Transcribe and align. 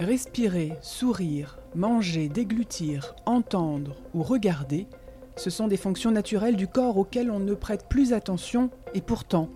Respirer, 0.00 0.74
sourire, 0.80 1.58
manger, 1.74 2.28
déglutir, 2.28 3.16
entendre 3.26 3.96
ou 4.14 4.22
regarder, 4.22 4.86
ce 5.34 5.50
sont 5.50 5.66
des 5.66 5.76
fonctions 5.76 6.12
naturelles 6.12 6.54
du 6.54 6.68
corps 6.68 6.98
auxquelles 6.98 7.32
on 7.32 7.40
ne 7.40 7.54
prête 7.54 7.88
plus 7.88 8.12
attention 8.12 8.70
et 8.94 9.00
pourtant, 9.00 9.48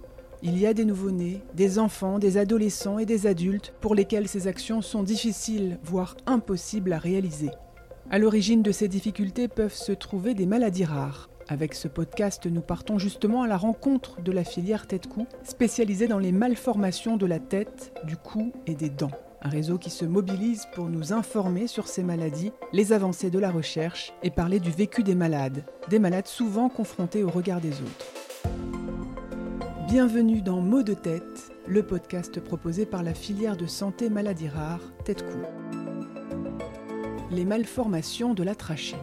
il 0.42 0.58
y 0.58 0.66
a 0.66 0.74
des 0.74 0.84
nouveau-nés, 0.84 1.42
des 1.54 1.78
enfants, 1.78 2.18
des 2.18 2.38
adolescents 2.38 2.98
et 2.98 3.06
des 3.06 3.28
adultes 3.28 3.72
pour 3.80 3.94
lesquels 3.94 4.26
ces 4.26 4.48
actions 4.48 4.82
sont 4.82 5.04
difficiles, 5.04 5.78
voire 5.84 6.16
impossibles 6.26 6.92
à 6.92 6.98
réaliser. 6.98 7.50
À 8.10 8.18
l'origine 8.18 8.62
de 8.62 8.72
ces 8.72 8.88
difficultés 8.88 9.46
peuvent 9.46 9.72
se 9.72 9.92
trouver 9.92 10.34
des 10.34 10.46
maladies 10.46 10.84
rares. 10.84 11.30
Avec 11.46 11.72
ce 11.74 11.86
podcast, 11.86 12.46
nous 12.46 12.62
partons 12.62 12.98
justement 12.98 13.42
à 13.42 13.46
la 13.46 13.56
rencontre 13.56 14.20
de 14.22 14.32
la 14.32 14.42
filière 14.42 14.88
tête-cou, 14.88 15.28
spécialisée 15.44 16.08
dans 16.08 16.18
les 16.18 16.32
malformations 16.32 17.16
de 17.16 17.26
la 17.26 17.38
tête, 17.38 17.92
du 18.04 18.16
cou 18.16 18.52
et 18.66 18.74
des 18.74 18.90
dents. 18.90 19.12
Un 19.44 19.48
réseau 19.48 19.76
qui 19.76 19.90
se 19.90 20.04
mobilise 20.04 20.66
pour 20.72 20.88
nous 20.88 21.12
informer 21.12 21.66
sur 21.66 21.88
ces 21.88 22.04
maladies, 22.04 22.52
les 22.72 22.92
avancées 22.92 23.28
de 23.28 23.40
la 23.40 23.50
recherche 23.50 24.12
et 24.22 24.30
parler 24.30 24.60
du 24.60 24.70
vécu 24.70 25.02
des 25.02 25.16
malades, 25.16 25.64
des 25.88 25.98
malades 25.98 26.28
souvent 26.28 26.68
confrontés 26.68 27.24
au 27.24 27.28
regard 27.28 27.60
des 27.60 27.72
autres. 27.72 28.06
Bienvenue 29.88 30.42
dans 30.42 30.60
Mots 30.60 30.84
de 30.84 30.94
tête, 30.94 31.50
le 31.66 31.82
podcast 31.82 32.38
proposé 32.38 32.86
par 32.86 33.02
la 33.02 33.14
filière 33.14 33.56
de 33.56 33.66
santé 33.66 34.10
maladies 34.10 34.48
rares 34.48 34.92
Tête-Cou. 35.04 35.38
Les 37.32 37.44
malformations 37.44 38.34
de 38.34 38.44
la 38.44 38.54
trachée. 38.54 38.96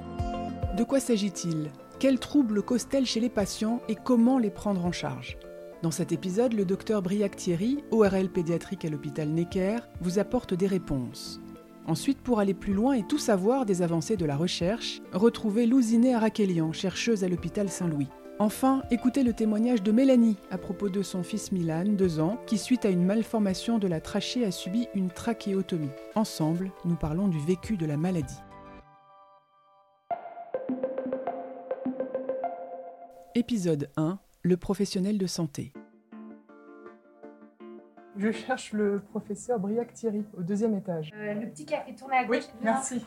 De 0.77 0.85
quoi 0.85 1.02
s'agit-il? 1.02 1.70
Quels 1.99 2.20
troubles 2.20 2.63
causent-elles 2.63 3.05
chez 3.05 3.20
les 3.20 3.30
patients 3.30 3.82
et 3.90 3.96
comment 3.96 4.40
les 4.40 4.52
prendre 4.52 4.85
en 4.85 4.94
charge? 4.94 5.38
Dans 5.82 5.92
cet 5.92 6.12
épisode, 6.12 6.54
le 6.54 6.66
docteur 6.66 7.02
Briac 7.02 7.38
Thierry, 7.38 7.84
ORL 7.92 8.28
pédiatrique 8.28 8.84
à 8.84 8.90
l'hôpital 8.90 9.30
Necker, 9.30 9.78
vous 10.02 10.20
apporte 10.20 10.54
des 10.54 10.68
réponses. 10.68 11.40
Ensuite, 11.88 12.20
pour 12.20 12.40
aller 12.42 12.54
plus 12.54 12.74
loin 12.74 12.94
et 12.94 13.08
tout 13.08 13.18
savoir 13.18 13.66
des 13.66 13.82
avancées 13.82 14.18
de 14.18 14.26
la 14.26 14.36
recherche, 14.36 15.02
retrouvez 15.13 15.66
Louziné 15.66 16.13
Arakelian, 16.13 16.74
chercheuse 16.74 17.24
à 17.24 17.30
l'hôpital 17.30 17.70
Saint-Louis. 17.70 18.10
Enfin, 18.40 18.84
écoutez 18.91 19.24
le 19.24 19.34
témoignage 19.34 19.82
de 19.82 19.91
Mélanie 19.94 20.36
à 20.52 20.58
propos 20.58 20.90
de 20.90 21.02
son 21.02 21.24
fils 21.24 21.54
Milan, 21.54 21.86
2 21.86 22.20
ans, 22.20 22.38
qui 22.46 22.58
suite 22.58 22.84
à 22.84 22.90
une 22.90 23.05
malformation 23.05 23.80
de 23.80 23.88
la 23.88 24.02
trachée 24.02 24.46
a 24.46 24.52
subi 24.52 24.88
une 24.96 25.10
trachéotomie. 25.10 25.90
Ensemble, 26.16 26.71
nous 26.84 26.96
parlons 26.96 27.30
du 27.30 27.40
vécu 27.40 27.77
de 27.77 27.86
la 27.86 27.96
maladie. 27.96 28.40
Épisode 33.34 33.90
1 33.96 34.20
le 34.41 34.57
professionnel 34.57 35.18
de 35.18 35.27
santé. 35.27 35.73
Je 38.18 38.32
cherche 38.32 38.73
le 38.73 38.99
professeur 38.99 39.59
Briac 39.59 39.93
Thierry 39.93 40.26
au 40.37 40.43
deuxième 40.43 40.76
étage. 40.76 41.12
Euh, 41.15 41.34
le 41.34 41.49
petit 41.49 41.65
café 41.65 41.96
tourné 41.96 42.18
à 42.18 42.26
gauche. 42.26 42.37
Oui, 42.37 42.59
merci. 42.62 43.05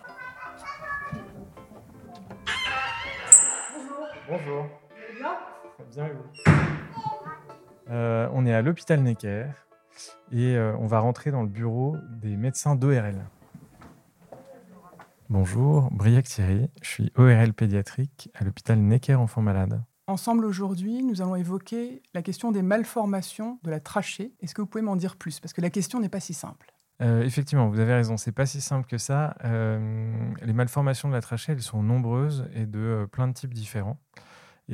Bonjour. 3.76 4.06
Bonjour. 4.28 4.66
Bien? 5.18 5.36
Bien 5.90 6.06
et 6.06 6.12
vous? 6.12 6.52
Euh, 7.90 8.28
On 8.32 8.46
est 8.46 8.54
à 8.54 8.62
l'hôpital 8.62 9.00
Necker 9.02 9.46
et 10.30 10.56
euh, 10.56 10.74
on 10.78 10.86
va 10.86 11.00
rentrer 11.00 11.30
dans 11.30 11.42
le 11.42 11.48
bureau 11.48 11.96
des 12.08 12.36
médecins 12.36 12.74
d'ORL. 12.74 13.26
Bonjour, 15.28 15.90
Briac 15.90 16.26
Thierry, 16.26 16.70
je 16.82 16.88
suis 16.88 17.12
ORL 17.16 17.52
pédiatrique 17.54 18.30
à 18.34 18.44
l'hôpital 18.44 18.78
Necker 18.78 19.14
Enfants 19.14 19.42
Malades. 19.42 19.82
Ensemble 20.08 20.44
aujourd'hui, 20.44 21.02
nous 21.04 21.22
allons 21.22 21.36
évoquer 21.36 22.02
la 22.12 22.22
question 22.22 22.50
des 22.50 22.62
malformations 22.62 23.60
de 23.62 23.70
la 23.70 23.78
trachée. 23.78 24.34
Est-ce 24.40 24.54
que 24.54 24.60
vous 24.60 24.66
pouvez 24.66 24.82
m'en 24.82 24.96
dire 24.96 25.16
plus? 25.16 25.38
Parce 25.38 25.52
que 25.52 25.60
la 25.60 25.70
question 25.70 26.00
n'est 26.00 26.08
pas 26.08 26.20
si 26.20 26.34
simple. 26.34 26.72
Euh, 27.00 27.22
effectivement, 27.22 27.68
vous 27.68 27.78
avez 27.78 27.94
raison, 27.94 28.16
c'est 28.16 28.32
pas 28.32 28.46
si 28.46 28.60
simple 28.60 28.86
que 28.86 28.98
ça. 28.98 29.36
Euh, 29.44 30.32
les 30.42 30.52
malformations 30.52 31.08
de 31.08 31.14
la 31.14 31.20
trachée, 31.20 31.52
elles 31.52 31.62
sont 31.62 31.82
nombreuses 31.82 32.48
et 32.54 32.66
de 32.66 32.78
euh, 32.78 33.06
plein 33.06 33.28
de 33.28 33.32
types 33.32 33.54
différents. 33.54 33.98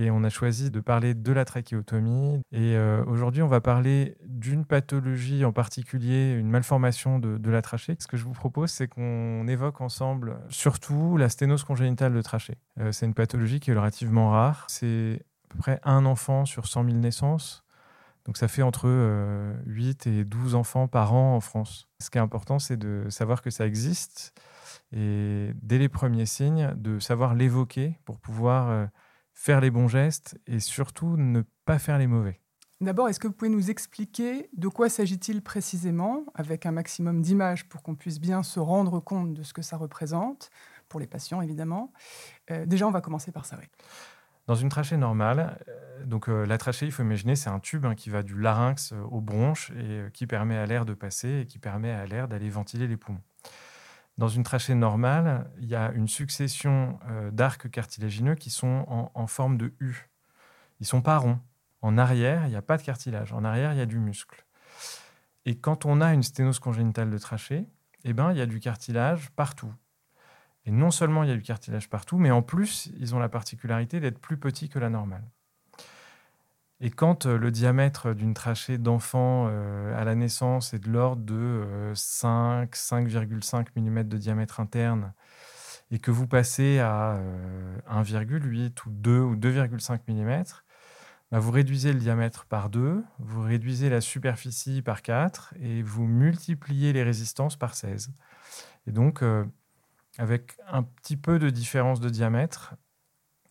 Et 0.00 0.12
on 0.12 0.22
a 0.22 0.28
choisi 0.28 0.70
de 0.70 0.78
parler 0.78 1.14
de 1.14 1.32
la 1.32 1.44
trachéotomie. 1.44 2.41
Et 2.53 2.76
euh, 2.76 3.04
aujourd'hui, 3.06 3.42
on 3.42 3.48
va 3.48 3.60
parler 3.60 4.16
d'une 4.25 4.64
pathologie 4.64 5.44
en 5.44 5.50
particulier, 5.50 6.34
une 6.34 6.48
malformation 6.48 7.19
de, 7.19 7.50
la 7.50 7.62
trachée. 7.62 7.97
Ce 7.98 8.06
que 8.06 8.16
je 8.16 8.22
vous 8.22 8.32
propose, 8.32 8.70
c'est 8.70 8.86
qu'on 8.86 9.48
évoque 9.48 9.81
ensemble 9.81 10.38
surtout 10.50 11.16
la 11.16 11.28
sténose 11.28 11.64
congénitale 11.64 12.14
de 12.14 12.22
trachée. 12.22 12.59
Euh, 12.78 12.92
c'est 12.92 13.06
une 13.06 13.14
pathologie 13.14 13.59
qui 13.59 13.72
est 13.72 13.75
relativement 13.75 14.31
rare. 14.31 14.66
C'est 14.69 15.20
à 15.20 15.48
peu 15.48 15.59
près 15.59 15.81
un 15.82 16.06
enfant 16.06 16.44
sur 16.44 16.69
100 16.69 16.84
000 16.84 16.97
naissances. 16.98 17.65
Donc 18.25 18.36
ça 18.36 18.47
fait 18.47 18.62
entre 18.62 18.84
euh, 18.86 19.53
8 19.66 20.06
et 20.06 20.25
12 20.25 20.54
enfants 20.54 20.86
par 20.86 21.12
an 21.12 21.34
en 21.34 21.41
France. 21.41 21.88
Ce 21.98 22.09
qui 22.09 22.19
est 22.19 22.20
important, 22.20 22.60
c'est 22.60 22.76
de 22.76 23.06
savoir 23.09 23.42
que 23.42 23.50
ça 23.50 23.66
existe 23.66 24.32
et 24.92 25.53
dès 25.62 25.78
les 25.78 25.88
premiers 25.88 26.26
signes, 26.26 26.72
de 26.76 26.98
savoir 26.98 27.34
l'évoquer 27.34 27.98
pour 28.04 28.19
pouvoir 28.19 28.70
euh, 28.70 28.86
faire 29.38 29.60
les 29.60 29.71
bons 29.71 29.87
gestes 29.87 30.37
et 30.49 30.59
surtout 30.59 31.16
ne 31.16 31.43
pas 31.65 31.78
faire 31.78 31.97
les 31.97 32.09
mauvais. 32.09 32.41
D'abord, 32.81 33.09
est-ce 33.09 33.21
que 33.21 33.28
vous 33.28 33.32
pouvez 33.32 33.50
nous 33.50 33.71
expliquer 33.71 34.50
de 34.56 34.66
quoi 34.66 34.88
s'agit-il 34.88 35.43
précisément, 35.43 36.25
avec 36.34 36.66
un 36.66 36.72
maximum 36.72 37.22
d'images 37.22 37.69
pour 37.69 37.84
qu'on 37.84 37.94
puisse 37.94 38.21
bien 38.21 38.43
se 38.43 38.59
rendre 38.59 38.98
compte 38.98 39.34
de 39.34 39.44
ce 39.44 39.53
que 39.53 39.62
ça 39.62 39.77
représente, 39.77 40.50
pour 40.88 40.98
les 40.98 41.06
patients 41.06 41.41
évidemment 41.41 41.93
Euh, 42.50 42.66
Déjà, 42.66 42.88
on 42.88 42.91
va 42.91 43.00
commencer 43.00 43.31
par 43.31 43.47
ça, 43.47 43.56
oui. 43.60 43.66
Dans 44.48 44.56
une 44.56 44.71
trachée 44.71 44.97
normale, 44.97 45.62
euh, 45.69 46.04
donc 46.04 46.28
euh, 46.28 46.44
la 46.44 46.59
trachée, 46.59 46.87
il 46.87 46.93
faut 46.93 47.04
imaginer, 47.04 47.37
c'est 47.37 47.50
un 47.50 47.60
tube 47.60 47.87
hein, 47.87 47.94
qui 47.94 48.10
va 48.10 48.25
du 48.25 48.37
larynx 48.37 48.93
aux 49.10 49.21
bronches 49.21 49.71
et 49.78 50.10
qui 50.12 50.27
permet 50.27 50.56
à 50.56 50.66
l'air 50.66 50.84
de 50.84 50.94
passer 50.94 51.43
et 51.43 51.47
qui 51.47 51.60
permet 51.60 51.93
à 51.93 52.06
l'air 52.06 52.27
d'aller 52.27 52.50
ventiler 52.50 52.88
les 52.88 52.97
poumons. 52.97 53.22
Dans 54.19 54.27
une 54.29 54.43
trachée 54.43 54.75
normale, 54.75 55.49
il 55.61 55.69
y 55.69 55.77
a 55.77 55.93
une 55.93 56.09
succession 56.09 56.99
euh, 57.09 57.31
d'arcs 57.31 57.71
cartilagineux 57.71 58.34
qui 58.34 58.51
sont 58.51 58.84
en, 59.15 59.27
forme 59.29 59.56
de 59.56 59.73
U. 59.79 60.11
Ils 60.81 60.87
sont 60.87 61.03
pas 61.03 61.19
ronds. 61.19 61.39
En 61.83 61.97
arrière, 61.97 62.45
il 62.47 62.51
n'y 62.51 62.57
a 62.57 62.62
pas 62.62 62.77
de 62.77 62.83
cartilage. 62.83 63.33
En 63.33 63.45
arrière, 63.45 63.73
il 63.73 63.78
y 63.78 63.81
a 63.81 63.87
du 63.87 64.01
muscle. 64.01 64.45
Et 65.45 65.57
quand 65.57 65.87
on 65.87 66.01
a 66.01 66.12
une 66.12 66.25
sténose 66.25 66.59
congénitale 66.59 67.11
de 67.11 67.19
trachée, 67.19 67.69
eh 68.05 68.12
ben, 68.12 68.33
il 68.33 68.39
y 68.39 68.41
a 68.41 68.47
du 68.47 68.59
cartilage 68.59 69.31
partout. 69.31 69.73
Et 70.65 70.73
non 70.73 70.91
seulement 70.91 71.23
il 71.23 71.28
y 71.28 71.33
a 71.33 71.37
du 71.37 71.43
cartilage 71.43 71.89
partout, 71.89 72.19
mais 72.19 72.33
en 72.33 72.43
plus, 72.43 72.91
ils 72.99 73.15
ont 73.15 73.21
la 73.21 73.28
particularité 73.28 74.01
d'être 74.01 74.19
plus 74.19 74.37
petits 74.37 74.69
que 74.69 74.81
la 74.81 74.91
normale. 74.91 75.25
Et 76.81 76.91
quand 76.91 77.27
euh, 77.27 77.37
le 77.39 77.50
diamètre 77.50 78.15
d'une 78.15 78.34
trachée 78.34 78.78
d'enfant 78.78 79.49
euh, 79.50 80.00
à 80.00 80.05
la 80.05 80.15
naissance 80.15 80.75
est 80.75 80.78
de 80.78 80.91
l'ordre 80.91 81.22
de 81.22 81.34
euh, 81.34 81.94
5, 81.94 82.72
5,5 82.75 83.66
mm 83.77 84.05
de 84.05 84.16
diamètre 84.16 84.61
interne, 84.61 85.12
et 85.91 85.99
que 85.99 86.11
vous 86.11 86.27
passez 86.27 86.78
à 86.78 87.15
euh, 87.15 87.78
1,8 87.91 88.87
ou 88.87 88.91
2 88.91 89.21
ou 89.21 89.37
2,5 89.37 90.00
mm, 90.09 90.44
bah, 91.31 91.39
vous 91.39 91.50
réduisez 91.50 91.93
le 91.93 91.99
diamètre 91.99 92.47
par 92.47 92.71
2, 92.71 93.05
vous 93.19 93.43
réduisez 93.43 93.91
la 93.91 94.00
superficie 94.00 94.83
par 94.83 95.03
4 95.03 95.55
et 95.60 95.83
vous 95.83 96.06
multipliez 96.06 96.93
les 96.93 97.03
résistances 97.03 97.56
par 97.56 97.75
16. 97.75 98.10
Et 98.87 98.93
donc, 98.93 99.22
euh, 99.22 99.45
avec 100.19 100.59
un 100.69 100.83
petit 100.83 101.16
peu 101.16 101.39
de 101.39 101.50
différence 101.50 102.00
de 102.00 102.09
diamètre, 102.09 102.75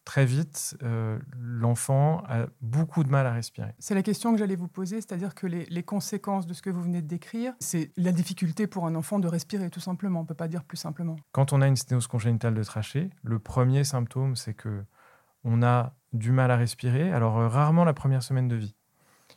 très 0.08 0.26
vite, 0.26 0.78
euh, 0.84 1.20
l'enfant 1.38 2.24
a 2.30 2.46
beaucoup 2.62 3.04
de 3.04 3.10
mal 3.10 3.28
à 3.28 3.34
respirer. 3.34 3.74
C'est 3.78 3.94
la 3.94 4.04
question 4.04 4.32
que 4.32 4.40
j'allais 4.40 4.56
vous 4.56 4.70
poser, 4.70 5.02
c'est-à-dire 5.02 5.36
que 5.36 5.48
les, 5.48 5.66
les 5.66 5.84
conséquences 5.84 6.48
de 6.48 6.54
ce 6.54 6.62
que 6.62 6.70
vous 6.70 6.82
venez 6.82 7.02
de 7.02 7.08
décrire, 7.08 7.52
c'est 7.60 7.92
la 7.98 8.14
difficulté 8.14 8.68
pour 8.68 8.88
un 8.88 8.96
enfant 8.96 9.20
de 9.20 9.28
respirer, 9.28 9.70
tout 9.70 9.82
simplement. 9.82 10.20
On 10.20 10.24
ne 10.24 10.28
peut 10.28 10.34
pas 10.34 10.48
dire 10.48 10.64
plus 10.64 10.78
simplement. 10.78 11.18
Quand 11.34 11.52
on 11.52 11.62
a 11.62 11.68
une 11.68 11.76
sténose 11.76 12.08
congénitale 12.08 12.54
de 12.54 12.64
trachée, 12.64 13.10
le 13.22 13.38
premier 13.38 13.84
symptôme, 13.84 14.38
c'est 14.38 14.54
que 14.54 14.86
on 15.44 15.62
a 15.62 15.94
du 16.14 16.32
mal 16.32 16.52
à 16.52 16.56
respirer. 16.56 17.12
Alors 17.12 17.38
euh, 17.38 17.50
rarement 17.50 17.84
la 17.84 17.94
première 17.94 18.24
semaine 18.24 18.48
de 18.48 18.56
vie, 18.56 18.76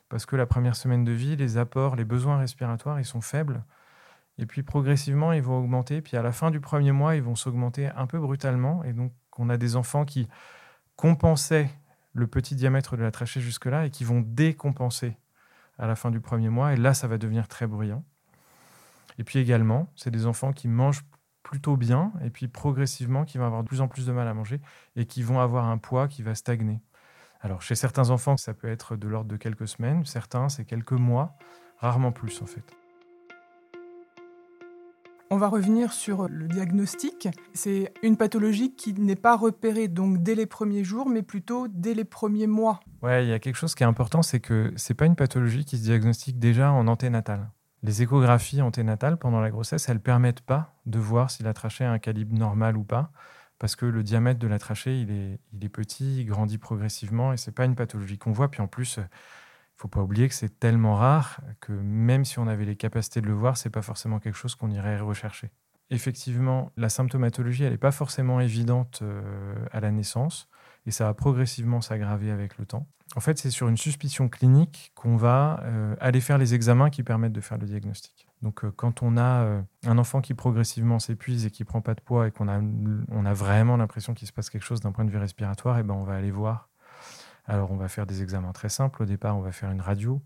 parce 0.08 0.24
que 0.24 0.36
la 0.36 0.46
première 0.46 0.76
semaine 0.76 1.02
de 1.02 1.12
vie, 1.12 1.34
les 1.34 1.56
apports, 1.58 1.96
les 1.96 2.04
besoins 2.04 2.38
respiratoires, 2.38 3.00
ils 3.00 3.04
sont 3.04 3.20
faibles. 3.20 3.64
Et 4.38 4.46
puis 4.46 4.62
progressivement, 4.62 5.32
ils 5.32 5.42
vont 5.42 5.58
augmenter. 5.58 6.00
Puis 6.00 6.16
à 6.16 6.22
la 6.22 6.30
fin 6.30 6.52
du 6.52 6.60
premier 6.60 6.92
mois, 6.92 7.16
ils 7.16 7.22
vont 7.24 7.34
s'augmenter 7.34 7.88
un 7.96 8.06
peu 8.06 8.20
brutalement. 8.20 8.84
Et 8.84 8.92
donc, 8.92 9.12
on 9.36 9.50
a 9.50 9.56
des 9.56 9.74
enfants 9.74 10.04
qui 10.04 10.28
compensaient 11.00 11.70
le 12.12 12.26
petit 12.26 12.54
diamètre 12.54 12.94
de 12.98 13.02
la 13.02 13.10
trachée 13.10 13.40
jusque-là 13.40 13.86
et 13.86 13.90
qui 13.90 14.04
vont 14.04 14.20
décompenser 14.20 15.16
à 15.78 15.86
la 15.86 15.96
fin 15.96 16.10
du 16.10 16.20
premier 16.20 16.50
mois. 16.50 16.74
Et 16.74 16.76
là, 16.76 16.92
ça 16.92 17.08
va 17.08 17.16
devenir 17.16 17.48
très 17.48 17.66
bruyant. 17.66 18.04
Et 19.16 19.24
puis 19.24 19.38
également, 19.38 19.90
c'est 19.96 20.10
des 20.10 20.26
enfants 20.26 20.52
qui 20.52 20.68
mangent 20.68 21.06
plutôt 21.42 21.78
bien 21.78 22.12
et 22.22 22.28
puis 22.28 22.48
progressivement 22.48 23.24
qui 23.24 23.38
vont 23.38 23.46
avoir 23.46 23.62
de 23.62 23.68
plus 23.68 23.80
en 23.80 23.88
plus 23.88 24.04
de 24.04 24.12
mal 24.12 24.28
à 24.28 24.34
manger 24.34 24.60
et 24.94 25.06
qui 25.06 25.22
vont 25.22 25.40
avoir 25.40 25.64
un 25.64 25.78
poids 25.78 26.06
qui 26.06 26.22
va 26.22 26.34
stagner. 26.34 26.82
Alors 27.40 27.62
chez 27.62 27.76
certains 27.76 28.10
enfants, 28.10 28.36
ça 28.36 28.52
peut 28.52 28.68
être 28.68 28.94
de 28.94 29.08
l'ordre 29.08 29.30
de 29.30 29.38
quelques 29.38 29.68
semaines, 29.68 30.04
certains 30.04 30.50
c'est 30.50 30.66
quelques 30.66 30.92
mois, 30.92 31.34
rarement 31.78 32.12
plus 32.12 32.42
en 32.42 32.46
fait. 32.46 32.79
On 35.32 35.36
va 35.36 35.46
revenir 35.46 35.92
sur 35.92 36.28
le 36.28 36.48
diagnostic. 36.48 37.28
C'est 37.54 37.92
une 38.02 38.16
pathologie 38.16 38.74
qui 38.74 38.94
n'est 38.94 39.14
pas 39.14 39.36
repérée 39.36 39.86
donc 39.86 40.24
dès 40.24 40.34
les 40.34 40.46
premiers 40.46 40.82
jours, 40.82 41.08
mais 41.08 41.22
plutôt 41.22 41.68
dès 41.68 41.94
les 41.94 42.02
premiers 42.04 42.48
mois. 42.48 42.80
Ouais, 43.00 43.24
il 43.24 43.28
y 43.28 43.32
a 43.32 43.38
quelque 43.38 43.54
chose 43.54 43.76
qui 43.76 43.84
est 43.84 43.86
important, 43.86 44.22
c'est 44.22 44.40
que 44.40 44.72
c'est 44.74 44.94
pas 44.94 45.06
une 45.06 45.14
pathologie 45.14 45.64
qui 45.64 45.78
se 45.78 45.84
diagnostique 45.84 46.40
déjà 46.40 46.72
en 46.72 46.88
anténatale. 46.88 47.48
Les 47.84 48.02
échographies 48.02 48.60
anténatales 48.60 49.18
pendant 49.18 49.40
la 49.40 49.50
grossesse, 49.50 49.88
elles 49.88 50.00
permettent 50.00 50.40
pas 50.40 50.74
de 50.86 50.98
voir 50.98 51.30
si 51.30 51.44
la 51.44 51.54
trachée 51.54 51.84
a 51.84 51.92
un 51.92 52.00
calibre 52.00 52.36
normal 52.36 52.76
ou 52.76 52.82
pas, 52.82 53.12
parce 53.60 53.76
que 53.76 53.86
le 53.86 54.02
diamètre 54.02 54.40
de 54.40 54.48
la 54.48 54.58
trachée, 54.58 55.00
il 55.00 55.12
est, 55.12 55.68
petit, 55.68 56.22
il 56.22 56.26
grandit 56.26 56.58
progressivement, 56.58 57.32
et 57.32 57.36
c'est 57.36 57.54
pas 57.54 57.66
une 57.66 57.76
pathologie 57.76 58.18
qu'on 58.18 58.32
voit. 58.32 58.50
En 58.58 58.66
plus, 58.66 58.98
faut 59.80 59.88
pas 59.88 60.02
oublier 60.02 60.28
que 60.28 60.34
c'est 60.34 60.60
tellement 60.60 60.94
rare 60.94 61.40
que 61.60 61.72
même 61.72 62.26
si 62.26 62.38
on 62.38 62.46
avait 62.46 62.66
les 62.66 62.76
capacités 62.76 63.22
de 63.22 63.26
le 63.26 63.32
voir, 63.32 63.56
c'est 63.56 63.70
pas 63.70 63.80
forcément 63.80 64.18
quelque 64.18 64.36
chose 64.36 64.54
qu'on 64.54 64.70
irait 64.70 65.00
rechercher. 65.00 65.50
Effectivement, 65.88 66.70
la 66.76 66.90
symptomatologie, 66.90 67.64
elle 67.64 67.72
n'est 67.72 67.78
pas 67.78 67.90
forcément 67.90 68.40
évidente 68.40 69.00
euh, 69.00 69.54
à 69.72 69.80
la 69.80 69.90
naissance 69.90 70.48
et 70.84 70.90
ça 70.90 71.04
va 71.04 71.14
progressivement 71.14 71.80
s'aggraver 71.80 72.30
avec 72.30 72.58
le 72.58 72.66
temps. 72.66 72.86
En 73.16 73.20
fait, 73.20 73.38
c'est 73.38 73.50
sur 73.50 73.68
une 73.68 73.78
suspicion 73.78 74.28
clinique 74.28 74.92
qu'on 74.94 75.16
va 75.16 75.60
euh, 75.62 75.96
aller 75.98 76.20
faire 76.20 76.36
les 76.36 76.52
examens 76.52 76.90
qui 76.90 77.02
permettent 77.02 77.32
de 77.32 77.40
faire 77.40 77.56
le 77.56 77.66
diagnostic. 77.66 78.28
Donc, 78.42 78.64
euh, 78.64 78.70
quand 78.76 79.02
on 79.02 79.16
a 79.16 79.62
un 79.86 79.98
enfant 79.98 80.20
qui 80.20 80.34
progressivement 80.34 80.98
s'épuise 80.98 81.46
et 81.46 81.50
qui 81.50 81.64
prend 81.64 81.80
pas 81.80 81.94
de 81.94 82.02
poids 82.02 82.28
et 82.28 82.30
qu'on 82.30 82.48
a, 82.48 82.60
on 83.08 83.24
a 83.24 83.32
vraiment 83.32 83.78
l'impression 83.78 84.12
qu'il 84.12 84.28
se 84.28 84.32
passe 84.32 84.50
quelque 84.50 84.64
chose 84.64 84.80
d'un 84.80 84.92
point 84.92 85.06
de 85.06 85.10
vue 85.10 85.18
respiratoire, 85.18 85.78
et 85.78 85.80
eh 85.80 85.84
ben, 85.84 85.94
on 85.94 86.04
va 86.04 86.14
aller 86.16 86.30
voir. 86.30 86.69
Alors, 87.50 87.72
on 87.72 87.76
va 87.76 87.88
faire 87.88 88.06
des 88.06 88.22
examens 88.22 88.52
très 88.52 88.68
simples. 88.68 89.02
Au 89.02 89.06
départ, 89.06 89.36
on 89.36 89.40
va 89.40 89.50
faire 89.50 89.72
une 89.72 89.80
radio. 89.80 90.22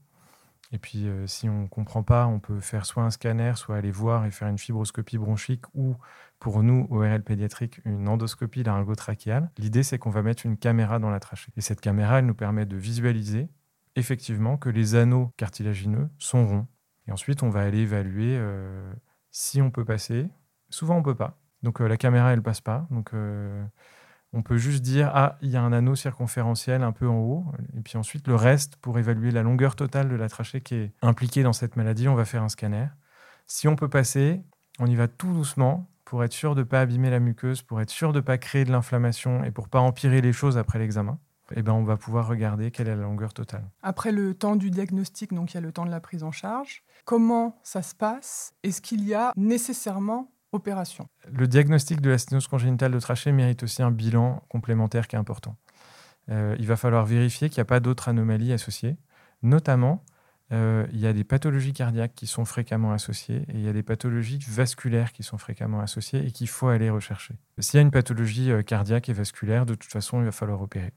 Et 0.73 0.79
puis, 0.79 1.07
si 1.27 1.49
on 1.49 1.63
ne 1.63 1.69
comprend 1.69 2.03
pas, 2.03 2.27
on 2.27 2.39
peut 2.39 2.61
faire 2.61 2.85
soit 2.85 3.03
un 3.03 3.11
scanner, 3.11 3.53
soit 3.57 3.77
aller 3.77 3.91
voir 3.91 4.27
et 4.27 4.31
faire 4.31 4.49
une 4.49 4.59
fibroscopie 4.59 5.17
bronchique 5.17 5.65
ou 5.73 5.97
pour 6.39 6.63
nous, 6.63 6.87
ORL 6.91 7.23
pédiatrique, 7.23 7.81
une 7.87 8.09
endoscopie 8.09 8.63
laryngotrachéale. 8.63 9.51
L'idée, 9.57 9.83
c'est 9.83 9.97
qu'on 9.97 10.11
va 10.11 10.21
mettre 10.21 10.45
une 10.45 10.59
caméra 10.59 10.99
dans 10.99 11.09
la 11.09 11.19
trachée. 11.19 11.51
Et 11.57 11.63
cette 11.63 11.81
caméra, 11.81 12.19
elle 12.19 12.27
nous 12.27 12.35
permet 12.35 12.67
de 12.67 12.77
visualiser 12.77 13.49
effectivement 13.97 14.59
que 14.59 14.69
les 14.69 14.95
anneaux 14.95 15.33
cartilagineux 15.39 16.11
sont 16.19 16.47
ronds. 16.47 16.67
Et 17.09 17.13
ensuite, 17.13 17.43
on 17.43 17.49
va 17.49 17.61
aller 17.61 17.79
évaluer 17.79 18.37
euh, 18.37 18.93
si 19.31 19.63
on 19.63 19.71
peut 19.71 19.87
passer. 19.87 20.29
Souvent, 20.69 20.97
on 20.97 21.03
peut 21.03 21.15
pas. 21.15 21.39
Donc, 21.63 21.81
euh, 21.81 21.89
la 21.89 21.97
caméra, 21.97 22.33
elle 22.33 22.43
passe 22.43 22.61
pas. 22.61 22.87
Donc, 22.91 23.15
euh, 23.15 23.65
on 24.35 24.43
peut 24.43 24.59
juste 24.59 24.83
dire 24.83 25.11
ah, 25.15 25.39
il 25.41 25.51
y 25.51 25.57
a 25.57 25.63
un 25.63 25.73
anneau 25.73 25.95
circonférentiel 25.95 26.83
un 26.83 26.93
peu 26.93 27.09
en 27.09 27.19
haut. 27.19 27.47
Et 27.77 27.81
puis 27.81 27.97
ensuite, 27.97 28.27
le 28.29 28.35
reste, 28.35 28.77
pour 28.77 28.99
évaluer 28.99 29.31
la 29.31 29.43
longueur 29.43 29.77
totale 29.77 30.09
de 30.09 30.17
la 30.17 30.29
trachée 30.29 30.61
qui 30.61 30.75
est 30.75 30.93
impliquée 31.03 31.43
dans 31.43 31.53
cette 31.53 31.77
maladie, 31.77 32.09
on 32.09 32.15
va 32.15 32.25
faire 32.25 32.43
un 32.43 32.49
scanner. 32.49 32.87
Si 33.47 33.69
on 33.69 33.77
peut 33.77 33.89
passer, 33.89 34.43
on 34.79 34.87
y 34.87 34.97
va 34.97 35.09
tout 35.09 35.33
doucement 35.33 35.89
pour 36.05 36.25
être 36.25 36.33
sûr 36.33 36.55
de 36.55 36.61
ne 36.61 36.65
pas 36.65 36.81
abîmer 36.81 37.11
la 37.11 37.21
muqueuse, 37.21 37.63
pour 37.63 37.81
être 37.81 37.91
sûr 37.91 38.13
de 38.13 38.19
ne 38.19 38.25
pas 38.25 38.37
créer 38.39 38.65
de 38.65 38.73
l'inflammation 38.73 39.45
et 39.45 39.51
pour 39.51 39.69
pas 39.69 39.81
empirer 39.81 40.21
les 40.21 40.33
choses 40.33 40.59
après 40.59 40.79
l'examen, 40.79 41.19
eh 41.55 41.63
ben, 41.63 41.73
on 41.73 41.85
va 41.85 41.97
pouvoir 41.97 42.27
regarder 42.27 42.71
quelle 42.71 42.89
est 42.89 42.97
la 42.97 43.03
longueur 43.03 43.35
totale. 43.35 43.65
Après 43.83 44.13
le 44.13 44.35
temps 44.35 44.57
du 44.57 44.71
diagnostic, 44.71 45.33
donc 45.33 45.53
il 45.53 45.55
y 45.55 45.59
a 45.59 45.61
le 45.61 45.73
temps 45.73 45.85
de 45.85 45.91
la 45.91 46.01
prise 46.01 46.23
en 46.23 46.33
charge. 46.33 46.83
Comment 47.05 47.59
ça 47.63 47.83
se 47.83 47.95
passe? 47.95 48.55
Est-ce 48.63 48.81
qu'il 48.81 49.05
y 49.07 49.15
a 49.15 49.33
nécessairement 49.37 50.31
opération 50.55 51.09
Le 51.31 51.47
diagnostic 51.47 52.01
de 52.01 52.11
la 52.11 52.19
sténose 52.19 52.47
congénitale 52.47 52.93
de 52.93 53.01
trachée 53.01 53.33
mérite 53.33 53.63
aussi 53.63 53.83
un 53.83 53.91
bilan 53.91 54.43
complémentaire 54.49 55.09
qui 55.09 55.17
est 55.17 55.19
important. 55.19 55.57
Euh, 56.31 56.57
il 56.59 56.67
va 56.67 56.77
falloir 56.77 57.05
vérifier 57.05 57.51
qu'il 57.51 57.59
n'y 57.59 57.63
a 57.63 57.67
pas 57.67 57.81
d'autres 57.81 58.09
anomalies 58.09 58.53
associées, 58.53 58.97
notamment 59.43 60.05
euh, 60.53 60.87
il 60.93 61.01
y 61.01 61.07
a 61.07 61.13
des 61.13 61.25
pathologies 61.25 61.73
cardiaques 61.73 62.15
qui 62.15 62.27
sont 62.27 62.45
fréquemment 62.45 62.93
associées 62.93 63.45
et 63.49 63.55
il 63.55 63.61
y 63.61 63.69
a 63.69 63.73
des 63.73 63.83
pathologies 63.83 64.39
vasculaires 64.47 65.13
qui 65.13 65.23
sont 65.23 65.39
fréquemment 65.39 65.81
associées 65.81 66.25
et 66.25 66.31
qu'il 66.31 66.49
faut 66.49 66.69
aller 66.69 66.91
rechercher. 66.91 67.35
S'il 67.59 67.79
y 67.79 67.79
a 67.79 67.83
une 67.83 67.91
pathologie 67.91 68.51
euh, 68.51 68.63
cardiaque 68.63 69.09
et 69.09 69.13
vasculaire, 69.13 69.67
de 69.67 69.75
toute 69.75 69.91
façon, 69.91 70.21
il 70.21 70.25
va 70.25 70.33
falloir 70.33 70.63
opérer. 70.63 70.93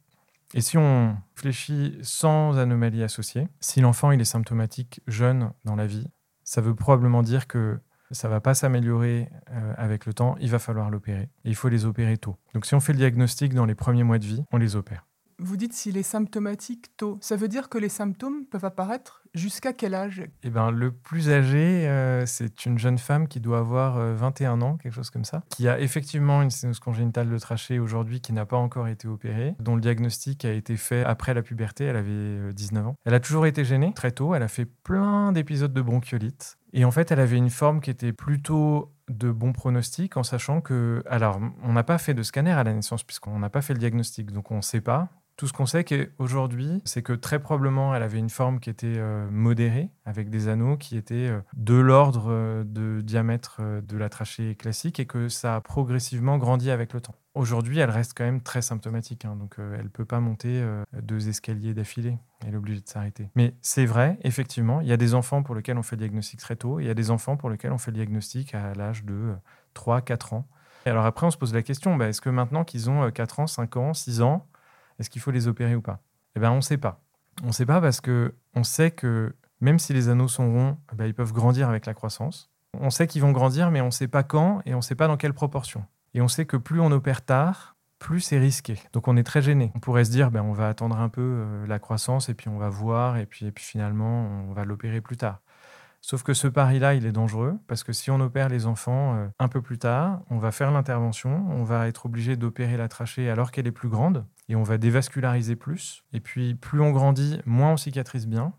Et 0.53 0.61
si 0.61 0.77
on 0.77 1.17
réfléchit 1.35 1.97
sans 2.03 2.57
anomalie 2.57 3.03
associée, 3.03 3.47
si 3.59 3.81
l'enfant 3.81 4.11
est 4.11 4.23
symptomatique 4.23 5.01
jeune 5.07 5.51
dans 5.65 5.75
la 5.75 5.87
vie, 5.87 6.07
ça 6.43 6.61
veut 6.61 6.75
probablement 6.75 7.21
dire 7.21 7.47
que 7.47 7.79
ça 8.11 8.27
va 8.27 8.39
pas 8.39 8.53
s'améliorer 8.53 9.29
euh, 9.51 9.73
avec 9.77 10.05
le 10.05 10.13
temps, 10.13 10.35
il 10.39 10.49
va 10.49 10.59
falloir 10.59 10.89
l'opérer. 10.89 11.29
Et 11.45 11.49
il 11.49 11.55
faut 11.55 11.69
les 11.69 11.85
opérer 11.85 12.17
tôt. 12.17 12.35
Donc 12.53 12.65
si 12.65 12.75
on 12.75 12.79
fait 12.79 12.93
le 12.93 12.99
diagnostic 12.99 13.53
dans 13.53 13.65
les 13.65 13.75
premiers 13.75 14.03
mois 14.03 14.19
de 14.19 14.25
vie, 14.25 14.43
on 14.51 14.57
les 14.57 14.75
opère. 14.75 15.05
Vous 15.39 15.55
dites 15.55 15.73
s'il 15.73 15.97
est 15.97 16.03
symptomatique 16.03 16.87
tôt. 16.97 17.19
Ça 17.21 17.35
veut 17.35 17.47
dire 17.47 17.69
que 17.69 17.77
les 17.77 17.89
symptômes 17.89 18.45
peuvent 18.45 18.65
apparaître 18.65 19.23
jusqu'à 19.35 19.71
quel 19.71 19.93
âge? 19.93 20.23
Eh 20.41 20.49
ben, 20.49 20.71
Le 20.71 20.91
plus 20.91 21.29
âgé, 21.29 21.87
euh, 21.87 22.25
c'est 22.25 22.65
une 22.65 22.79
jeune 22.79 22.97
femme 22.97 23.27
qui 23.27 23.39
doit 23.39 23.59
avoir 23.59 23.99
21 24.15 24.59
euh, 24.59 24.65
ans, 24.65 24.77
quelque 24.77 24.93
chose 24.93 25.11
comme 25.11 25.25
ça, 25.25 25.43
qui 25.49 25.67
a 25.67 25.79
effectivement 25.79 26.41
une 26.41 26.49
sténose 26.49 26.79
congénitale 26.79 27.29
de 27.29 27.37
trachée 27.37 27.77
aujourd'hui 27.77 28.19
qui 28.19 28.33
n'a 28.33 28.47
pas 28.47 28.57
encore 28.57 28.87
été 28.87 29.07
opérée, 29.07 29.55
dont 29.59 29.75
le 29.75 29.81
diagnostic 29.81 30.43
a 30.43 30.51
été 30.51 30.75
fait 30.75 31.03
après 31.03 31.35
la 31.35 31.43
puberté, 31.43 31.85
elle 31.85 31.97
avait 31.97 32.53
19 32.53 32.83
euh, 32.83 32.89
ans. 32.89 32.95
Elle 33.05 33.13
a 33.13 33.19
toujours 33.19 33.45
été 33.45 33.63
gênée 33.63 33.93
très 33.95 34.11
tôt, 34.11 34.33
elle 34.33 34.43
a 34.43 34.47
fait 34.47 34.65
plein 34.65 35.31
d'épisodes 35.31 35.73
de 35.73 35.81
bronchiolite. 35.81 36.56
Et 36.77 36.85
en 36.85 36.91
fait, 36.91 37.09
elle 37.09 37.19
avait 37.19 37.37
une 37.37 37.49
forme 37.49 37.81
qui 37.81 37.89
était 37.89 38.13
plutôt 38.13 38.93
de 39.09 39.31
bon 39.31 39.51
pronostic 39.51 40.15
en 40.15 40.21
sachant 40.21 40.61
que, 40.61 41.01
alors, 41.07 41.39
on 41.63 41.73
n'a 41.73 41.83
pas 41.83 41.97
fait 41.97 42.13
de 42.13 42.21
scanner 42.21 42.51
à 42.51 42.63
la 42.63 42.71
naissance 42.71 43.01
puisqu'on 43.01 43.39
n'a 43.39 43.49
pas 43.49 43.63
fait 43.63 43.73
le 43.73 43.79
diagnostic, 43.79 44.31
donc 44.31 44.51
on 44.51 44.57
ne 44.57 44.61
sait 44.61 44.79
pas. 44.79 45.09
Tout 45.37 45.45
ce 45.45 45.53
qu'on 45.53 45.67
sait 45.67 45.85
aujourd'hui, 46.17 46.81
c'est 46.83 47.03
que 47.03 47.13
très 47.13 47.37
probablement, 47.37 47.93
elle 47.93 48.01
avait 48.01 48.17
une 48.17 48.31
forme 48.31 48.59
qui 48.59 48.71
était 48.71 48.95
euh, 48.97 49.29
modérée, 49.29 49.91
avec 50.03 50.31
des 50.31 50.47
anneaux 50.47 50.77
qui 50.77 50.97
étaient 50.97 51.27
euh, 51.27 51.41
de 51.53 51.75
l'ordre 51.75 52.31
euh, 52.31 52.63
de 52.65 53.01
diamètre 53.01 53.61
de 53.87 53.97
la 53.97 54.09
trachée 54.09 54.55
classique, 54.55 54.99
et 54.99 55.05
que 55.05 55.29
ça 55.29 55.57
a 55.57 55.61
progressivement 55.61 56.39
grandi 56.39 56.71
avec 56.71 56.91
le 56.91 57.01
temps. 57.01 57.13
Aujourd'hui, 57.35 57.77
elle 57.77 57.91
reste 57.91 58.13
quand 58.17 58.23
même 58.23 58.41
très 58.41 58.63
symptomatique, 58.63 59.25
hein, 59.25 59.35
donc 59.35 59.57
elle 59.59 59.83
ne 59.83 59.89
peut 59.89 60.05
pas 60.05 60.19
monter 60.19 60.59
deux 61.03 61.29
escaliers 61.29 61.75
d'affilée. 61.75 62.17
Elle 62.43 62.55
est 62.55 62.57
obligée 62.57 62.81
de 62.81 62.89
s'arrêter. 62.89 63.29
Mais 63.35 63.53
c'est 63.61 63.85
vrai, 63.85 64.17
effectivement, 64.23 64.81
il 64.81 64.87
y 64.87 64.91
a 64.91 64.97
des 64.97 65.13
enfants 65.13 65.43
pour 65.43 65.53
lesquels 65.53 65.77
on 65.77 65.83
fait 65.83 65.97
le 65.97 65.99
diagnostic 65.99 66.39
très 66.39 66.55
tôt, 66.55 66.79
et 66.79 66.85
il 66.85 66.87
y 66.87 66.89
a 66.89 66.95
des 66.95 67.11
enfants 67.11 67.37
pour 67.37 67.51
lesquels 67.51 67.71
on 67.71 67.77
fait 67.77 67.91
le 67.91 67.97
diagnostic 67.97 68.55
à 68.55 68.73
l'âge 68.73 69.03
de 69.03 69.35
3-4 69.75 70.33
ans. 70.33 70.47
Et 70.87 70.89
alors 70.89 71.05
après, 71.05 71.27
on 71.27 71.31
se 71.31 71.37
pose 71.37 71.53
la 71.53 71.61
question, 71.61 71.95
bah, 71.95 72.07
est-ce 72.07 72.21
que 72.21 72.31
maintenant 72.31 72.63
qu'ils 72.63 72.89
ont 72.89 73.11
4 73.11 73.39
ans, 73.41 73.45
5 73.45 73.77
ans, 73.77 73.93
6 73.93 74.23
ans, 74.23 74.47
est-ce 74.99 75.09
qu'il 75.09 75.21
faut 75.21 75.31
les 75.31 75.47
opérer 75.47 75.75
ou 75.75 75.81
pas? 75.81 76.01
Eh 76.35 76.39
bien, 76.39 76.51
on 76.51 76.57
ne 76.57 76.61
sait 76.61 76.77
pas. 76.77 77.01
On 77.43 77.47
ne 77.47 77.51
sait 77.51 77.65
pas 77.65 77.81
parce 77.81 78.01
que 78.01 78.33
on 78.55 78.63
sait 78.63 78.91
que 78.91 79.35
même 79.61 79.79
si 79.79 79.93
les 79.93 80.09
anneaux 80.09 80.27
sont 80.27 80.51
ronds, 80.51 80.77
eh 80.93 80.95
ben, 80.95 81.05
ils 81.05 81.13
peuvent 81.13 81.33
grandir 81.33 81.69
avec 81.69 81.85
la 81.85 81.93
croissance. 81.93 82.51
On 82.73 82.89
sait 82.89 83.07
qu'ils 83.07 83.21
vont 83.21 83.31
grandir, 83.31 83.71
mais 83.71 83.81
on 83.81 83.87
ne 83.87 83.91
sait 83.91 84.07
pas 84.07 84.23
quand 84.23 84.61
et 84.65 84.73
on 84.73 84.77
ne 84.77 84.81
sait 84.81 84.95
pas 84.95 85.07
dans 85.07 85.17
quelle 85.17 85.33
proportion. 85.33 85.85
Et 86.13 86.21
on 86.21 86.27
sait 86.27 86.45
que 86.45 86.57
plus 86.57 86.79
on 86.79 86.91
opère 86.91 87.23
tard, 87.23 87.75
plus 87.99 88.21
c'est 88.21 88.39
risqué. 88.39 88.79
Donc 88.93 89.07
on 89.07 89.17
est 89.17 89.23
très 89.23 89.41
gêné. 89.41 89.71
On 89.75 89.79
pourrait 89.79 90.05
se 90.05 90.11
dire, 90.11 90.31
ben, 90.31 90.41
on 90.41 90.53
va 90.53 90.67
attendre 90.67 90.97
un 90.97 91.09
peu 91.09 91.21
euh, 91.21 91.67
la 91.67 91.79
croissance 91.79 92.29
et 92.29 92.33
puis 92.33 92.49
on 92.49 92.57
va 92.57 92.69
voir 92.69 93.17
et 93.17 93.25
puis, 93.25 93.47
et 93.47 93.51
puis 93.51 93.63
finalement 93.63 94.27
on 94.47 94.53
va 94.53 94.65
l'opérer 94.65 95.01
plus 95.01 95.17
tard. 95.17 95.41
Sauf 96.01 96.23
que 96.23 96.33
ce 96.33 96.47
pari-là, 96.47 96.93
il 96.93 97.05
est 97.05 97.11
dangereux 97.11 97.57
parce 97.67 97.83
que 97.83 97.91
si 97.91 98.11
on 98.11 98.19
opère 98.19 98.49
les 98.49 98.65
enfants 98.65 99.15
euh, 99.15 99.27
un 99.39 99.47
peu 99.47 99.61
plus 99.61 99.79
tard, 99.79 100.21
on 100.29 100.37
va 100.37 100.51
faire 100.51 100.71
l'intervention, 100.71 101.45
on 101.49 101.63
va 101.63 101.87
être 101.87 102.05
obligé 102.05 102.35
d'opérer 102.35 102.77
la 102.77 102.87
trachée 102.87 103.29
alors 103.29 103.51
qu'elle 103.51 103.67
est 103.67 103.71
plus 103.71 103.89
grande 103.89 104.25
et 104.49 104.55
on 104.55 104.63
va 104.63 104.77
dévasculariser 104.77 105.55
plus. 105.55 106.03
Et 106.13 106.19
puis 106.19 106.55
plus 106.55 106.81
on 106.81 106.91
grandit, 106.91 107.39
moins 107.45 107.73
on 107.73 107.77
cicatrise 107.77 108.27
bien. 108.27 108.53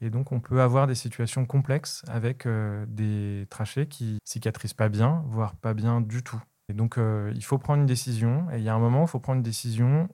Et 0.00 0.10
donc 0.10 0.32
on 0.32 0.40
peut 0.40 0.60
avoir 0.62 0.86
des 0.86 0.94
situations 0.94 1.44
complexes 1.44 2.02
avec 2.08 2.46
euh, 2.46 2.86
des 2.88 3.46
trachées 3.50 3.86
qui 3.86 4.18
cicatrisent 4.24 4.74
pas 4.74 4.88
bien, 4.88 5.24
voire 5.26 5.54
pas 5.56 5.74
bien 5.74 6.00
du 6.00 6.22
tout. 6.22 6.40
Et 6.68 6.72
donc 6.72 6.98
euh, 6.98 7.32
il 7.34 7.44
faut 7.44 7.58
prendre 7.58 7.80
une 7.80 7.86
décision, 7.86 8.46
et 8.52 8.58
il 8.58 8.62
y 8.62 8.68
a 8.68 8.74
un 8.74 8.78
moment 8.78 9.02
il 9.02 9.08
faut 9.08 9.20
prendre 9.20 9.38
une 9.38 9.42
décision 9.42 10.08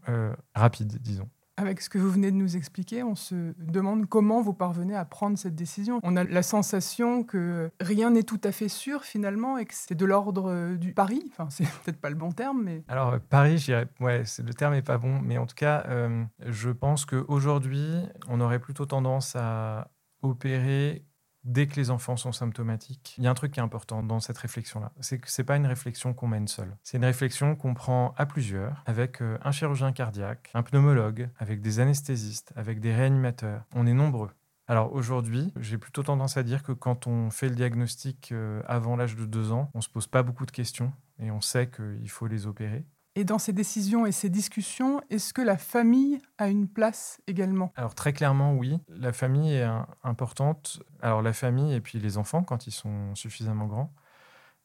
rapide, 0.54 0.99
disons. 1.00 1.28
Avec 1.59 1.81
ce 1.81 1.89
que 1.89 1.99
vous 1.99 2.11
venez 2.11 2.31
de 2.31 2.37
nous 2.37 2.57
expliquer, 2.57 3.03
on 3.03 3.15
se 3.15 3.55
demande 3.59 4.07
comment 4.07 4.43
vous 4.43 4.53
parvenez 4.53 4.95
à 4.95 5.07
prendre 5.07 5.39
cette 5.39 5.55
décision. 5.55 6.01
On 6.03 6.17
a 6.17 6.25
la 6.25 6.43
sensation 6.43 7.23
que 7.23 7.71
rien 7.81 8.11
n'est 8.11 8.25
tout 8.25 8.41
à 8.45 8.53
fait 8.53 8.69
sûr 8.69 9.05
finalement 9.05 9.57
et 9.57 9.65
que 9.65 9.73
c'est 9.75 9.95
de 9.95 10.05
l'ordre 10.05 10.51
euh, 10.51 10.77
du 10.77 10.93
pari. 10.93 11.23
Enfin, 11.31 11.49
c'est 11.49 11.65
peut-être 11.85 12.01
pas 12.01 12.11
le 12.11 12.17
bon 12.17 12.31
terme, 12.31 12.63
mais. 12.63 12.85
Alors, 12.89 13.15
euh, 13.15 13.19
pari, 13.19 13.57
je 13.57 13.87
ouais, 14.01 14.23
le 14.45 14.55
terme 14.55 14.75
n'est 14.75 14.83
pas 14.83 14.99
bon, 14.99 15.21
mais 15.23 15.39
en 15.39 15.47
tout 15.47 15.55
cas, 15.55 15.85
euh, 15.89 16.25
je 16.45 16.69
pense 16.69 17.07
qu'aujourd'hui, 17.07 18.03
on 18.29 18.41
aurait 18.41 18.59
plutôt 18.59 18.85
tendance 18.85 19.35
à 19.35 19.91
opérer 20.23 21.05
dès 21.47 21.67
que 21.67 21.76
les 21.76 21.91
enfants 21.91 22.17
sont 22.17 22.33
symptomatiques. 22.33 23.15
Il 23.19 23.25
y 23.25 23.26
a 23.26 23.31
un 23.31 23.35
truc 23.35 23.53
qui 23.53 23.61
est 23.61 23.62
important 23.62 24.03
dans 24.03 24.21
cette 24.21 24.38
réflexion-là, 24.38 24.93
c'est 25.00 25.19
que 25.19 25.31
c'est 25.31 25.45
pas 25.45 25.57
une 25.57 25.67
réflexion 25.67 26.12
qu'on 26.12 26.29
mène 26.29 26.49
seul. 26.49 26.76
C'est 26.83 26.99
une 26.99 27.05
réflexion 27.05 27.57
qu'on 27.57 27.75
prend 27.75 28.15
à 28.19 28.26
plusieurs, 28.26 28.83
avec 28.87 29.23
euh, 29.23 29.38
un 29.43 29.53
chirurgien 29.53 29.93
cardiaque, 29.93 30.50
un 30.55 30.62
pneumologue, 30.62 31.31
avec 31.38 31.61
des 31.61 31.81
anesthésistes, 31.81 32.53
avec 32.57 32.81
des 32.81 32.95
réanimateurs. 32.95 33.62
On 33.75 33.87
est 33.87 33.95
nombreux. 33.95 34.31
Alors 34.69 34.93
aujourd'hui, 34.93 35.53
j'ai 35.61 35.79
plutôt 35.79 36.03
tendance 36.03 36.37
à 36.37 36.43
dire 36.43 36.65
que 36.65 36.73
quand 36.73 37.07
on 37.07 37.31
fait 37.31 37.49
le 37.49 37.55
diagnostic 37.55 38.33
euh, 38.33 38.62
avant 38.67 38.97
l'âge 38.97 39.15
de 39.15 39.25
2 39.25 39.53
ans, 39.53 39.71
on 39.75 39.81
se 39.81 39.88
pose 39.88 40.09
pas 40.09 40.25
beaucoup 40.25 40.45
de 40.45 40.50
questions 40.50 40.93
et 41.21 41.31
on 41.31 41.41
sait 41.41 41.71
qu'il 41.71 42.11
faut 42.11 42.26
les 42.26 42.49
opérer. 42.49 42.85
Et 43.18 43.25
dans 43.25 43.38
ces 43.38 43.54
décisions 43.54 44.04
et 44.04 44.12
ces 44.12 44.28
discussions, 44.28 45.00
est-ce 45.08 45.32
que 45.32 45.40
la 45.40 45.56
famille 45.56 46.18
a 46.37 46.49
une 46.49 46.68
place 46.68 47.18
également? 47.26 47.73
Alors 47.75 47.94
très 47.94 48.12
clairement, 48.12 48.52
oui. 48.52 48.78
La 48.88 49.14
famille 49.14 49.54
est 49.54 49.66
importante. 50.04 50.82
Alors 51.00 51.23
la 51.23 51.32
famille 51.32 51.73
et 51.73 51.80
puis 51.80 51.99
les 51.99 52.18
enfants, 52.18 52.42
quand 52.42 52.66
ils 52.66 52.73
sont 52.73 53.14
suffisamment 53.14 53.64
grands. 53.66 53.90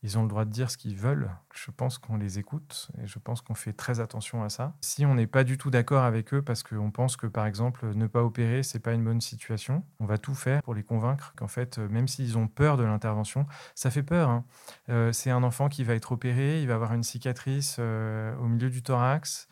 Ils 0.03 0.17
ont 0.17 0.23
le 0.23 0.27
droit 0.27 0.45
de 0.45 0.49
dire 0.49 0.71
ce 0.71 0.77
qu'ils 0.77 0.95
veulent. 0.95 1.29
Je 1.53 1.69
pense 1.69 1.99
qu'on 1.99 2.17
les 2.17 2.39
écoute 2.39 2.89
et 3.01 3.05
je 3.05 3.19
pense 3.19 3.41
qu'on 3.41 3.53
fait 3.53 3.73
très 3.73 3.99
attention 3.99 4.43
à 4.43 4.49
ça. 4.49 4.73
Si 4.81 5.05
on 5.05 5.13
n'est 5.13 5.27
pas 5.27 5.43
du 5.43 5.59
tout 5.59 5.69
d'accord 5.69 6.03
avec 6.03 6.33
eux 6.33 6.41
parce 6.41 6.63
qu'on 6.63 6.89
pense 6.89 7.17
que, 7.17 7.27
par 7.27 7.45
exemple, 7.45 7.93
ne 7.93 8.07
pas 8.07 8.23
opérer, 8.23 8.63
c'est 8.63 8.79
pas 8.79 8.93
une 8.93 9.03
bonne 9.03 9.21
situation, 9.21 9.83
on 9.99 10.05
va 10.05 10.17
tout 10.17 10.33
faire 10.33 10.63
pour 10.63 10.73
les 10.73 10.83
convaincre 10.83 11.33
qu'en 11.37 11.47
fait, 11.47 11.77
euh, 11.77 11.87
même 11.87 12.07
s'ils 12.07 12.37
ont 12.37 12.47
peur 12.47 12.77
de 12.77 12.83
l'intervention, 12.83 13.45
ça 13.75 13.91
fait 13.91 14.01
peur. 14.01 14.29
Hein. 14.29 14.45
Euh, 14.89 15.13
c'est 15.13 15.29
un 15.29 15.43
enfant 15.43 15.69
qui 15.69 15.83
va 15.83 15.93
être 15.93 16.11
opéré, 16.13 16.61
il 16.61 16.67
va 16.67 16.75
avoir 16.75 16.93
une 16.93 17.03
cicatrice 17.03 17.77
euh, 17.79 18.35
au 18.37 18.47
milieu 18.47 18.69
du 18.69 18.81
thorax. 18.81 19.47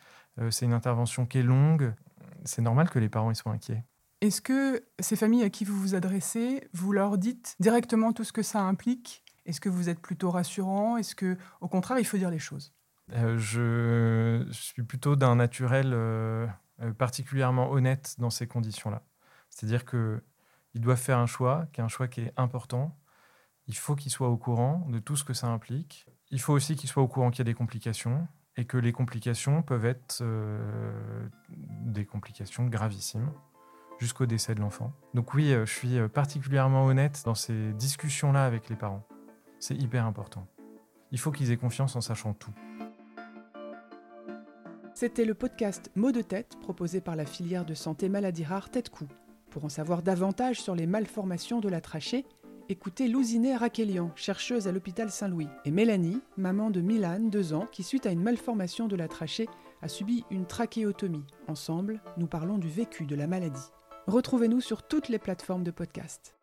c'est 0.49 0.65
une 0.65 0.73
intervention 0.73 1.25
qui 1.25 1.39
est 1.39 1.43
longue. 1.43 1.93
C'est 2.45 2.61
normal 2.61 2.89
que 2.89 2.97
les 2.97 3.09
parents 3.09 3.29
ils 3.29 3.35
soient 3.35 3.51
inquiets. 3.51 3.83
Est-ce 4.21 4.41
que 4.41 4.83
ces 4.99 5.15
familles 5.15 5.43
à 5.43 5.49
qui 5.49 5.63
vous 5.63 5.77
vous 5.79 5.95
adressez, 5.95 6.67
vous 6.73 6.91
leur 6.91 7.17
dites 7.17 7.55
directement 7.59 8.13
tout 8.13 8.23
ce 8.23 8.33
que 8.33 8.43
ça 8.43 8.61
implique 8.61 9.23
est-ce 9.49 9.59
que 9.59 9.69
vous 9.69 9.89
êtes 9.89 9.99
plutôt 9.99 10.29
rassurant? 10.29 10.97
Est-ce 10.97 11.15
que, 11.15 11.35
au 11.59 11.67
contraire, 11.67 11.97
il 11.97 12.05
faut 12.05 12.17
dire 12.17 12.29
les 12.29 12.39
choses? 12.39 12.71
Euh, 13.13 13.37
je, 13.39 14.47
suis 14.51 14.83
plutôt 14.83 15.15
d'un 15.15 15.35
naturel 15.35 15.91
euh, 15.91 16.45
euh, 16.81 16.93
particulièrement 16.93 17.71
honnête 17.71 18.15
dans 18.19 18.29
ces 18.29 18.45
conditions-là. 18.45 19.01
C'est-à-dire 19.49 19.85
que 19.85 20.21
il 20.75 20.81
doit 20.81 20.95
faire 20.95 21.17
un 21.17 21.25
choix, 21.25 21.65
qui 21.73 21.81
est 21.81 21.83
un 21.83 21.87
choix 21.87 22.07
qui 22.07 22.21
est 22.21 22.33
important. 22.37 22.95
Il 23.65 23.75
faut 23.75 23.95
qu'il 23.95 24.11
soit 24.11 24.29
au 24.29 24.37
courant 24.37 24.85
de 24.87 24.99
tout 24.99 25.15
ce 25.15 25.23
que 25.23 25.33
ça 25.33 25.47
implique. 25.47 26.05
Il 26.29 26.39
faut 26.39 26.53
aussi 26.53 26.75
qu'il 26.75 26.87
soit 26.87 27.01
au 27.01 27.07
courant 27.07 27.31
qu'il 27.31 27.39
y 27.39 27.41
a 27.41 27.51
des 27.51 27.55
complications 27.55 28.27
et 28.55 28.65
que 28.65 28.77
les 28.77 28.91
complications 28.91 29.63
peuvent 29.63 29.85
être 29.85 30.23
des 31.49 32.05
complications 32.05 32.67
gravissimes 32.67 33.31
jusqu'au 33.97 34.27
décès 34.27 34.53
de 34.53 34.59
l'enfant. 34.59 34.93
Donc 35.15 35.33
oui, 35.33 35.49
je 35.49 35.71
suis 35.71 35.97
particulièrement 36.09 36.85
honnête 36.85 37.23
dans 37.25 37.35
ces 37.35 37.73
discussions-là 37.73 38.45
avec 38.45 38.69
les 38.69 38.75
parents. 38.75 39.07
C'est 39.59 39.75
hyper 39.75 40.05
important. 40.05 40.47
Il 41.11 41.19
faut 41.19 41.31
qu'ils 41.31 41.51
aient 41.51 41.57
confiance 41.57 41.95
en 41.95 42.01
sachant 42.01 42.33
tout. 42.33 42.53
C'était 44.93 45.25
le 45.25 45.33
podcast 45.33 45.91
Mots 45.95 46.11
de 46.11 46.21
tête 46.21 46.57
proposé 46.61 47.01
par 47.01 47.15
la 47.15 47.25
filière 47.25 47.65
de 47.65 47.73
santé 47.73 48.09
maladie 48.09 48.43
rare 48.43 48.69
Tête-Cou. 48.69 49.07
Pour 49.49 49.65
en 49.65 49.69
savoir 49.69 50.01
davantage 50.01 50.61
sur 50.61 50.75
les 50.75 50.87
malformations 50.87 51.59
de 51.59 51.69
la 51.69 51.81
trachée, 51.81 52.25
écoutez 52.67 53.07
Louziné 53.07 53.55
Raquelian, 53.55 54.11
chercheuse 54.15 54.67
à 54.67 54.71
l'hôpital 54.71 55.09
Saint-Louis, 55.09 55.47
et 55.65 55.71
Mélanie, 55.71 56.21
maman 56.37 56.69
de 56.69 56.81
Milan, 56.81 57.19
2 57.29 57.53
ans, 57.53 57.67
qui 57.71 57.83
suite 57.83 58.05
à 58.05 58.11
une 58.11 58.21
malformation 58.21 58.87
de 58.87 58.95
la 58.95 59.07
trachée 59.07 59.49
a 59.81 59.87
subi 59.87 60.25
une 60.29 60.45
trachéotomie. 60.45 61.25
Ensemble, 61.47 62.01
nous 62.17 62.27
parlons 62.27 62.57
du 62.57 62.69
vécu 62.69 63.05
de 63.05 63.15
la 63.15 63.27
maladie. 63.27 63.71
Retrouvez-nous 64.07 64.61
sur 64.61 64.83
toutes 64.83 65.09
les 65.09 65.19
plateformes 65.19 65.63
de 65.63 65.71
podcast. 65.71 66.38